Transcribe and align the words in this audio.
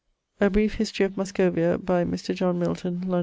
[LIX.] 0.39 0.47
A 0.47 0.49
Brief 0.49 0.73
History 0.73 1.05
of 1.05 1.15
Muscovia, 1.15 1.77
by 1.77 2.03
Mr. 2.05 2.33
John 2.33 2.57
Milton, 2.57 3.01
Lond. 3.01 3.19